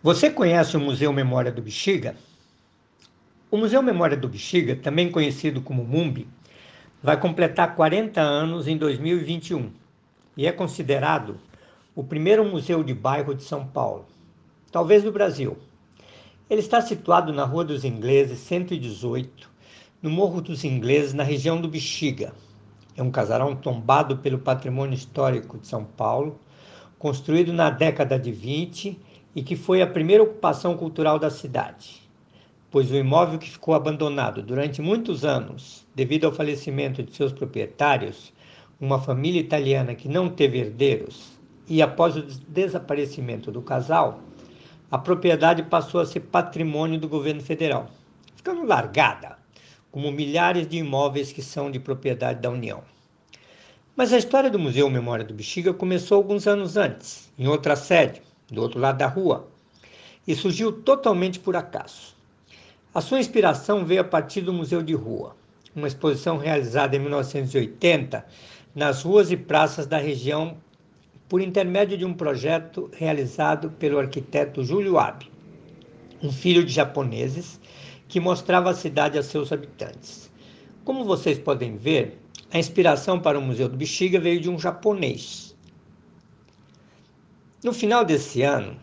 [0.00, 2.14] Você conhece o Museu Memória do Bexiga?
[3.50, 6.28] O Museu Memória do Bexiga, também conhecido como MUMBI,
[7.02, 9.72] vai completar 40 anos em 2021
[10.36, 11.40] e é considerado
[11.96, 14.06] o primeiro museu de bairro de São Paulo,
[14.70, 15.58] talvez do Brasil.
[16.48, 19.50] Ele está situado na Rua dos Ingleses, 118,
[20.00, 22.32] no Morro dos Ingleses, na região do Bexiga.
[22.96, 26.38] É um casarão tombado pelo patrimônio histórico de São Paulo,
[27.00, 32.02] construído na década de 20 e que foi a primeira ocupação cultural da cidade,
[32.70, 38.32] pois o imóvel que ficou abandonado durante muitos anos, devido ao falecimento de seus proprietários,
[38.80, 44.20] uma família italiana que não teve herdeiros, e após o desaparecimento do casal,
[44.90, 47.88] a propriedade passou a ser patrimônio do governo federal,
[48.34, 49.36] ficando largada,
[49.90, 52.82] como milhares de imóveis que são de propriedade da União.
[53.94, 58.22] Mas a história do Museu Memória do Bexiga começou alguns anos antes, em outra sede,
[58.50, 59.48] do outro lado da rua,
[60.26, 62.16] e surgiu totalmente por acaso.
[62.94, 65.36] A sua inspiração veio a partir do Museu de Rua,
[65.74, 68.24] uma exposição realizada em 1980
[68.74, 70.56] nas ruas e praças da região
[71.28, 75.30] por intermédio de um projeto realizado pelo arquiteto Júlio Abe,
[76.22, 77.60] um filho de japoneses
[78.08, 80.30] que mostrava a cidade a seus habitantes.
[80.84, 82.18] Como vocês podem ver,
[82.50, 85.47] a inspiração para o Museu do Bexiga veio de um japonês,
[87.62, 88.76] no final desse ano,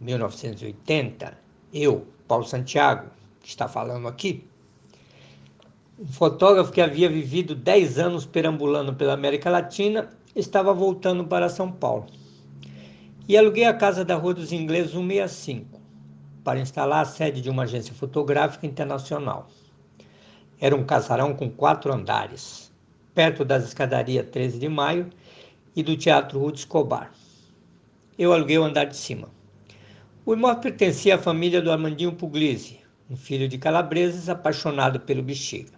[0.00, 1.36] 1980,
[1.74, 3.10] eu, Paulo Santiago,
[3.42, 4.48] que está falando aqui,
[5.98, 11.70] um fotógrafo que havia vivido 10 anos perambulando pela América Latina, estava voltando para São
[11.70, 12.06] Paulo.
[13.28, 15.78] E aluguei a casa da Rua dos Ingleses 165
[16.42, 19.48] para instalar a sede de uma agência fotográfica internacional.
[20.58, 22.72] Era um casarão com quatro andares,
[23.14, 25.10] perto das escadarias 13 de Maio
[25.76, 27.12] e do Teatro Ruth Escobar
[28.18, 29.28] eu aluguei o andar de cima.
[30.24, 35.72] O imóvel pertencia à família do Armandinho Puglisi, um filho de calabreses apaixonado pelo bexiga.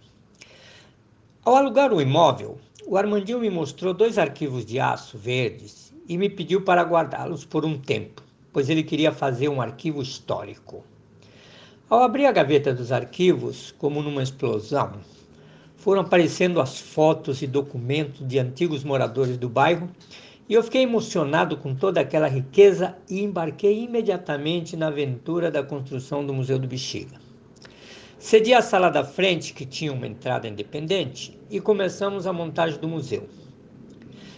[1.43, 6.29] Ao alugar o imóvel, o Armandinho me mostrou dois arquivos de aço verdes e me
[6.29, 8.21] pediu para guardá-los por um tempo,
[8.53, 10.85] pois ele queria fazer um arquivo histórico.
[11.89, 14.93] Ao abrir a gaveta dos arquivos, como numa explosão,
[15.75, 19.89] foram aparecendo as fotos e documentos de antigos moradores do bairro
[20.49, 26.25] e eu fiquei emocionado com toda aquela riqueza e embarquei imediatamente na aventura da construção
[26.25, 27.19] do Museu do Bexiga.
[28.17, 32.87] Cedi a sala da frente, que tinha uma entrada independente, e começamos a montagem do
[32.87, 33.27] museu.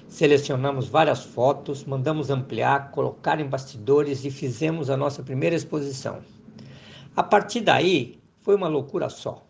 [0.07, 6.19] Selecionamos várias fotos, mandamos ampliar, colocar em bastidores e fizemos a nossa primeira exposição.
[7.15, 9.45] A partir daí, foi uma loucura só.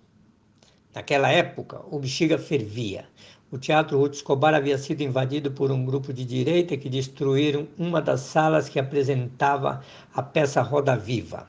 [0.93, 3.05] Naquela época, o Bexiga fervia.
[3.51, 7.99] O Teatro Ruth Escobar havia sido invadido por um grupo de direita que destruíram uma
[7.99, 9.81] das salas que apresentava
[10.13, 11.47] a peça Roda Viva.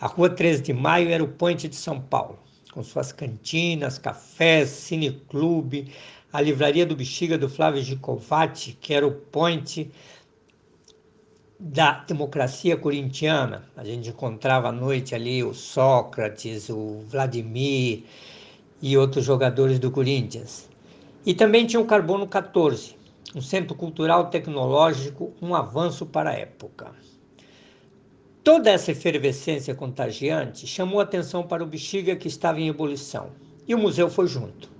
[0.00, 2.38] A Rua 13 de Maio era o point de São Paulo,
[2.72, 5.92] com suas cantinas, cafés, cineclube,
[6.32, 9.90] a livraria do Bexiga do Flávio Gicovati, que era o point
[11.58, 13.64] da democracia corintiana.
[13.76, 18.04] A gente encontrava à noite ali o Sócrates, o Vladimir
[18.80, 20.69] e outros jogadores do Corinthians.
[21.24, 22.96] E também tinha o Carbono 14,
[23.34, 26.92] um centro cultural tecnológico, um avanço para a época.
[28.42, 33.32] Toda essa efervescência contagiante chamou atenção para o Bexiga que estava em ebulição,
[33.68, 34.70] e o museu foi junto.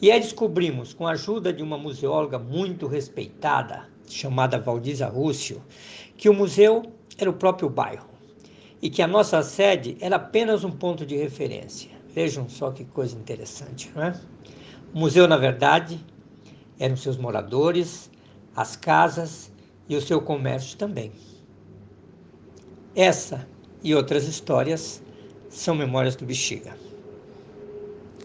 [0.00, 5.62] E aí descobrimos, com a ajuda de uma museóloga muito respeitada, chamada Valdisa Rússio,
[6.16, 6.84] que o museu
[7.18, 8.08] era o próprio bairro
[8.80, 11.90] e que a nossa sede era apenas um ponto de referência.
[12.14, 14.20] Vejam só que coisa interessante, não é?
[14.96, 16.02] O museu, na verdade,
[16.78, 18.10] eram seus moradores,
[18.56, 19.52] as casas
[19.86, 21.12] e o seu comércio também.
[22.94, 23.46] Essa
[23.84, 25.02] e outras histórias
[25.50, 26.74] são memórias do Bexiga.